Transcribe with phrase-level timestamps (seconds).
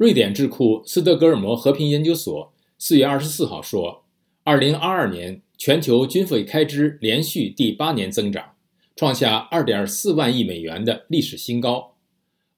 [0.00, 4.02] 瑞典智库斯德哥尔摩和平研究所四月二十四号说，
[4.44, 8.52] 二零二二年全球军费开支连续第八年增长，
[8.96, 11.96] 创下二点四万亿美元的历史新高。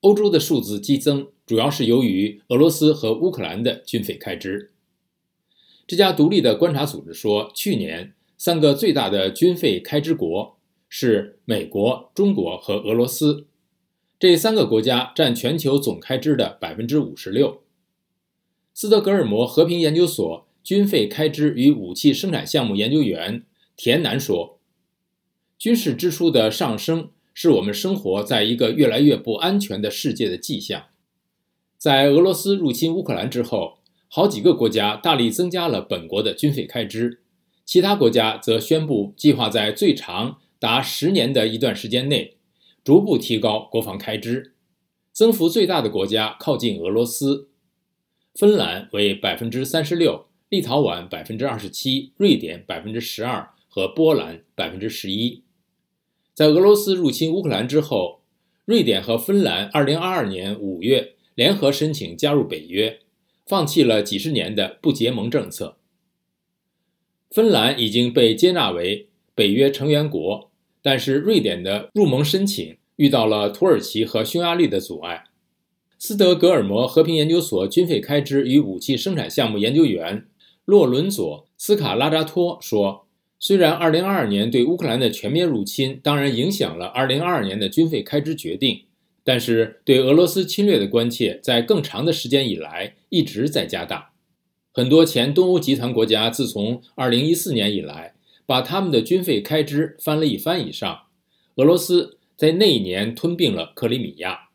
[0.03, 4.71] 欧洲的数字激增，主要是由于俄罗斯和乌克兰的军费开支。
[5.85, 10.57] 这家独立的观察组织说，去年三个最大的军费开支国
[10.89, 13.47] 是美国、中国和俄罗斯，
[14.23, 17.63] 这三个国家占全球总开支的百分之五十六。
[18.73, 23.43] 斯德哥尔摩和平研究所军费开支与武器生产项目研究员
[23.75, 24.61] 田南说
[25.59, 30.85] ：“军事支出的上升。”是我们生活在一个越来越不安全的世界的迹象。
[31.77, 37.19] 在俄罗斯入侵乌克兰之后，好几个国家大力增加了本国的军费开支，
[37.65, 42.37] 其他国家则宣布计划在最长达十年的一段时间内
[42.85, 44.55] 逐步提高国防开支。
[45.13, 47.51] 增幅最大的国家靠近俄罗斯，
[48.35, 55.43] 芬兰为百分之三十六，立陶宛百分之二十七，瑞典百分之十二和波兰百分之十一。
[56.33, 58.23] 在俄罗斯入侵乌克兰之后，
[58.65, 63.01] 瑞典和芬兰2022年5月联合申请加入北约，
[63.47, 65.77] 放弃了几十年的不结盟政策。
[67.31, 70.51] 芬兰已经被接纳为北约成员国，
[70.83, 75.25] 但是瑞典的入盟申请遇到了土耳其和匈牙利的阻碍。
[75.99, 80.27] 斯德哥尔摩和平研究所军费开支与武器生产项目研究员
[80.65, 83.07] 洛伦佐斯卡拉扎托说。
[83.45, 88.83] 虽然2022年对乌克兰的全面入侵当然影响了2022年的军费开支决定，
[89.25, 94.13] 但是对俄罗斯侵略的关切在更长的时间以来一直在加大。
[94.73, 98.15] 很多前东欧集团国家自从2014年以来，
[98.53, 101.05] 把他们的军费开支翻了一番以上。
[101.55, 104.51] 俄罗斯在那一年吞并了克里米亚，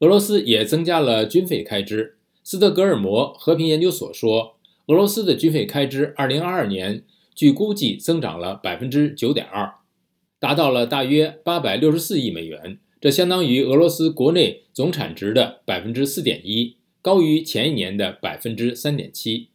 [0.00, 2.16] 俄罗斯也增加了军费开支。
[2.42, 7.04] 斯德哥尔摩和平研究所说，俄罗斯的军费开支2022年。
[7.32, 9.74] 据估计，增长了百分之九点二，
[10.40, 19.50] 达到了大约八百六十四亿美元，这相当于俄罗斯国内总产值的百分之四点一，高于前一年的百分之三点七。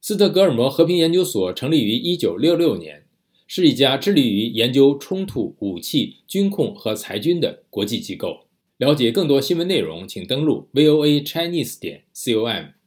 [0.00, 3.04] 斯德哥尔摩和平研究所成立于一九六六年，
[3.46, 8.46] 是一家致力于研究冲突、武器、军控和裁军的国际机构。
[8.76, 12.77] 了解更多新闻内容，请登录 voa chinese 点 com。